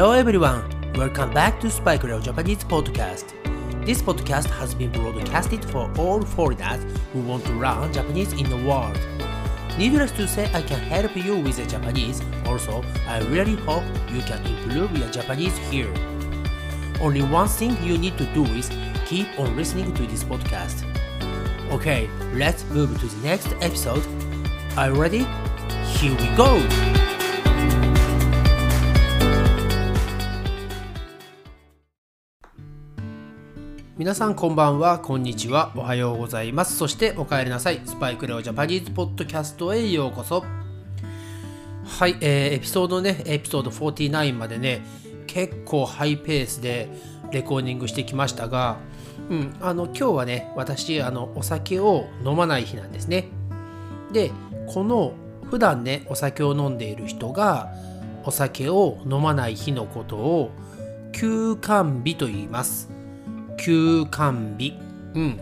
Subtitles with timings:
[0.00, 3.34] Hello everyone, welcome back to Spike Leo Japanese podcast.
[3.84, 6.80] This podcast has been broadcasted for all foreigners
[7.12, 8.98] who want to learn Japanese in the world.
[9.76, 12.22] Needless to say, I can help you with the Japanese.
[12.46, 15.92] Also, I really hope you can improve your Japanese here.
[17.02, 18.70] Only one thing you need to do is
[19.04, 20.82] keep on listening to this podcast.
[21.72, 24.06] Okay, let's move to the next episode.
[24.78, 25.26] Are you ready?
[25.98, 26.99] Here we go!
[34.00, 36.74] 皆さんこんばんは、こんにちは、おはようございます。
[36.74, 37.82] そしてお帰りなさい。
[37.84, 40.42] スパイクレオジャパニーズポッドキャストへようこそ。
[41.84, 44.80] はい、えー、エピソードね、エピソード49までね、
[45.26, 46.88] 結構ハイペースで
[47.30, 48.78] レコーディングしてきましたが、
[49.28, 53.28] うん、あの今日はね、私、あのお酒を飲まない日なんですね。
[54.14, 54.30] で、
[54.66, 55.12] この
[55.50, 57.70] 普段ね、お酒を飲んでいる人が、
[58.24, 60.52] お酒を飲まない日のことを
[61.12, 62.99] 休肝日と言います。
[63.60, 64.78] 休肝日。
[65.14, 65.40] うん。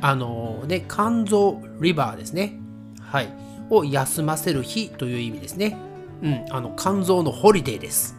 [0.00, 2.58] あのね、肝臓、リバーですね。
[3.00, 3.28] はい。
[3.70, 5.76] を休ませる日という意味ですね。
[6.22, 6.44] うん。
[6.50, 8.16] あの、肝臓のホリデーです。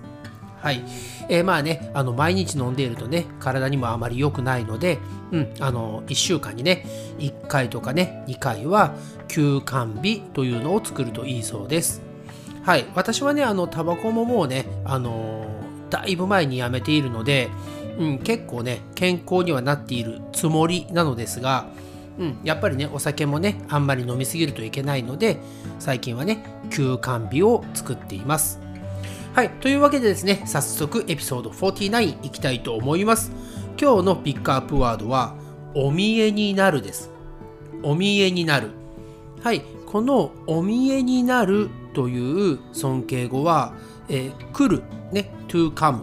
[0.62, 0.84] はい。
[1.30, 5.00] えー、まあね、あの、毎日飲んでいるとね、体にもあまり良くないので、
[5.32, 6.86] うん、あの、1週間にね、
[7.20, 8.94] 1回とかね、2回は
[9.28, 12.02] 休肝日というのを作るといいそうです。
[12.64, 12.86] はい。
[12.94, 15.46] 私はね、あの、タバコももうね、あの
[15.90, 17.50] だいぶ前にやめているので、
[18.00, 21.68] うん、結構ね健康にはなっているつもりなのですが、
[22.18, 25.38] うん、やっぱりねお酒もねあんまり飲みすぎるといけないので
[25.80, 28.60] 最近はね休肝日を作っています。
[29.34, 33.32] はいというわけでですね早速エピソード49いきたいと思います。
[33.80, 35.36] 今日のピックアップワードは
[35.76, 37.12] お見えになるです。
[37.84, 38.72] お見えになる。
[39.44, 43.74] はいこのお見えになるという尊敬語は、
[44.08, 46.02] えー、来るね to come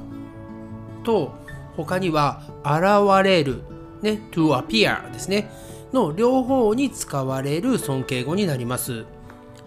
[1.04, 1.32] と
[1.76, 3.62] 他には現れる、
[4.02, 5.50] ね、to appear ですね、
[5.92, 9.04] の両方に使われる尊敬語になります。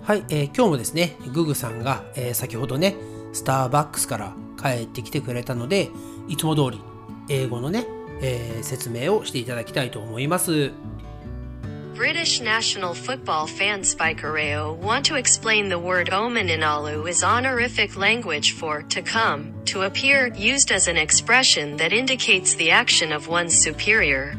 [0.01, 2.95] はい、えー、今日もですね、ググさんが、えー、先ほどね、
[3.33, 5.89] スターバックスから帰ってきてくれたので、
[6.27, 6.81] いつも通り
[7.29, 7.85] 英語のね、
[8.21, 10.71] えー、説明をしていただきたいと思います。
[11.99, 18.83] British national football fan Spike Areo want to explain the word omeninalu is honorific language for
[18.83, 24.37] to come, to appear, used as an expression that indicates the action of one's superior.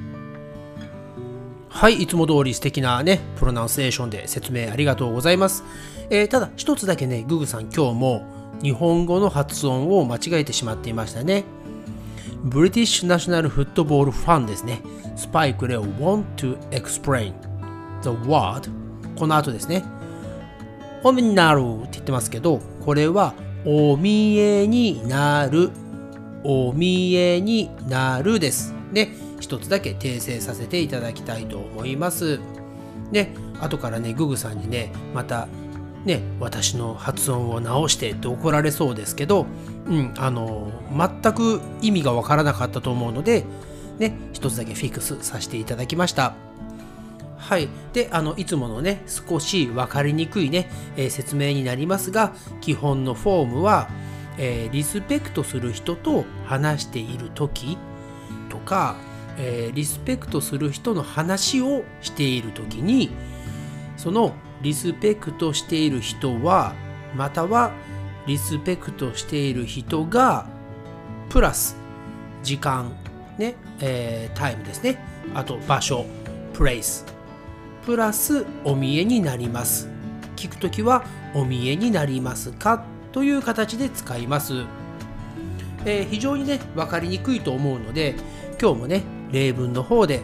[1.69, 5.63] はい、いつも通り素敵なね、プロナンセーションで説明ありがとうございます。
[6.09, 8.25] えー、ただ、一つだけね、ググさん今日も
[8.63, 11.45] 日本語の発音を間違えてしまっていましたね。
[12.43, 14.81] ブリティッシュナショナルフットボールファンですね。
[15.15, 17.35] スパイクレオ want to explain
[18.03, 18.71] the word
[19.17, 19.85] この後ですね。
[21.03, 23.35] お見になるって言ってますけど、これは
[23.67, 25.71] お見えになる、
[26.45, 28.75] お見えになるです。
[28.93, 32.41] で、一つだけ訂正させていただきたいと思います。
[33.13, 35.49] で、後からね、ググさんにね、また
[36.05, 39.47] ね、私の発音を直してって怒られそうですけど、
[39.87, 43.45] うん、あの、全く意味がわからなかったと思うので、
[43.99, 46.35] ね、一つだけフィックスさせていただきました。
[47.41, 47.69] はい。
[47.93, 53.89] で、あの、いつものね、少し分かりにくいね、えー、説明になりますが、基本のフォームは、
[54.39, 57.79] えー、リスペクトする人と話している時
[58.51, 58.97] とか、
[59.39, 63.11] えー、リスペクトする人の話をしている時に、
[63.97, 66.75] そのリスペクトしている人は、
[67.17, 67.73] または
[68.27, 70.47] リスペクトしている人が、
[71.31, 71.77] プラス、
[72.43, 72.93] 時間、
[73.39, 75.03] ね、えー、タイムですね。
[75.35, 76.05] あと場所、
[76.53, 77.07] プレイス
[77.91, 79.89] プラスお見えになります。
[80.37, 84.63] 聞くときはお見えになりますかという形で使います。
[85.85, 88.15] えー、非常にね、分かりにくいと思うので、
[88.63, 89.03] 今日もね、
[89.33, 90.21] 例文の方で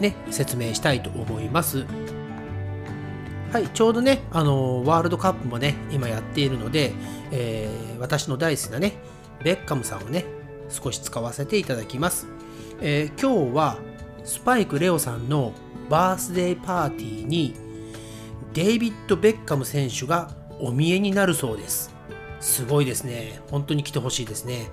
[0.00, 1.84] ね、説明したいと思います。
[3.52, 6.94] はい、ちょうどね、あのワールドカップもね、今やっているので、
[7.30, 8.94] えー、私の大好きなね、
[9.42, 10.24] ベッカムさんをね、
[10.70, 12.28] 少し使わせていただきます。
[12.80, 13.76] えー、今日は
[14.24, 15.52] スパイク・レオさんの
[15.94, 17.54] バースデーパーティーに
[18.52, 21.94] デイビッド・ベッカム選手がお見えになるそうです。
[22.40, 23.40] すごいですね。
[23.48, 24.66] 本当に来てほしいですね。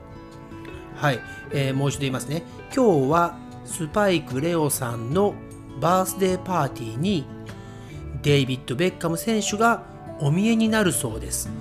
[0.95, 1.19] はい、
[1.51, 2.41] えー、もう一度言いますね。
[2.75, 5.35] 今日はスパイク・レオさんの
[5.79, 7.27] バースデーパーティーに
[8.23, 9.83] デイビッド・ベッカム選手が
[10.21, 11.51] お見えになるそうです。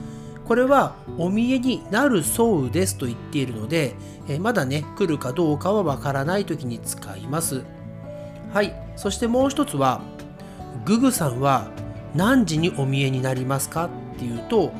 [0.46, 3.94] これはお見えになるそうですと言っているので、
[4.26, 7.62] え、まだね、来るかどうかはわからない時に使います。
[8.52, 10.00] はい、そしてもう一つは、
[10.84, 11.68] ググさんは
[12.14, 13.88] 何時にお見えになりますか？
[14.14, 14.72] っていうと、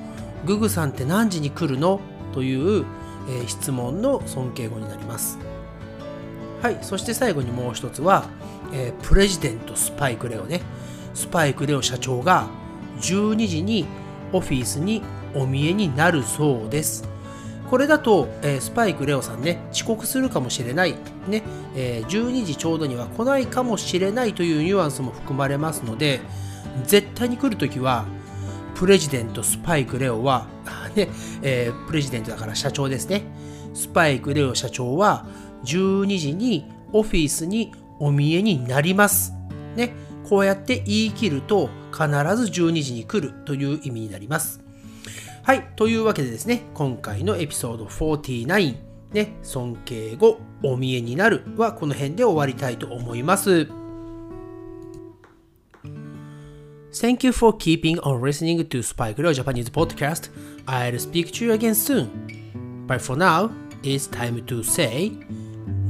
[0.47, 2.01] ググさんって何時に来るの？
[2.33, 2.85] という
[3.29, 5.39] えー、質問の尊敬語になります。
[6.63, 6.79] はい。
[6.81, 8.25] そして最後にもう一つは、
[8.73, 10.63] えー、プレジデントスパイクレオね。
[11.13, 12.49] スパイクレオ社長が
[13.01, 13.85] 12時に
[14.33, 15.03] オフィスに
[15.35, 17.07] お見えになるそうです。
[17.71, 20.97] これだと、えー、スパイクレオさんね遅刻するかもしれない、
[21.29, 21.45] ね
[21.77, 26.21] えー、12時ちょうどには来ないかもしれないというニュアンスも含まれますので
[26.85, 28.07] 絶対に来るときは
[28.75, 30.47] プレジデントスパイクレオは、
[30.97, 31.11] ね
[31.43, 33.23] えー、プレジデントだから社長ですね
[33.73, 35.27] スパイクレオ社長は
[35.65, 39.35] 12時にオフィスにお見えになります。
[39.77, 39.93] ね、
[40.29, 44.60] こうやって言い切ると必ず12時に来るという意味になります。
[45.43, 48.77] はい、というわけでですね、今回のエピソード49、
[49.13, 53.69] ね、尊敬語、お見えになるはこの辺で終わりたいと思います。
[56.93, 60.31] Thank you for keeping on listening to Spike Leo Japanese podcast.
[60.67, 62.09] I'll speak to you again soon.
[62.87, 63.51] But for now,
[63.83, 65.13] it's time to say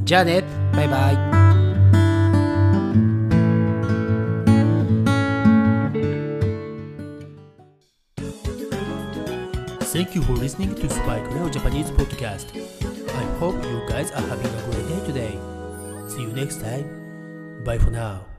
[0.05, 1.40] じゃあねバイバイ
[9.91, 12.55] Thank you for listening to Spike Leo Japanese podcast.
[13.11, 15.39] I hope you guys are having a great day today.
[16.09, 17.65] See you next time.
[17.65, 18.30] Bye for now.